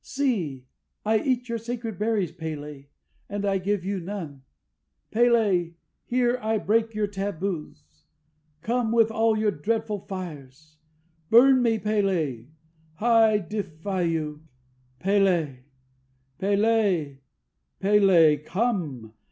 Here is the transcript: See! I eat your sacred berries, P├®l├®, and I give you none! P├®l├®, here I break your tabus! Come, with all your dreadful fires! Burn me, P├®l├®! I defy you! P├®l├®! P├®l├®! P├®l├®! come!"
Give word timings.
See! 0.03 0.65
I 1.05 1.19
eat 1.19 1.47
your 1.47 1.59
sacred 1.59 1.99
berries, 1.99 2.31
P├®l├®, 2.31 2.87
and 3.29 3.45
I 3.45 3.59
give 3.59 3.85
you 3.85 3.99
none! 3.99 4.41
P├®l├®, 5.13 5.75
here 6.05 6.39
I 6.41 6.57
break 6.57 6.95
your 6.95 7.05
tabus! 7.05 8.07
Come, 8.63 8.91
with 8.91 9.11
all 9.11 9.37
your 9.37 9.51
dreadful 9.51 9.99
fires! 10.07 10.77
Burn 11.29 11.61
me, 11.61 11.77
P├®l├®! 11.77 12.47
I 12.99 13.37
defy 13.37 14.01
you! 14.01 14.47
P├®l├®! 15.01 15.57
P├®l├®! 16.39 17.19
P├®l├®! 17.79 18.43
come!" 18.45 19.13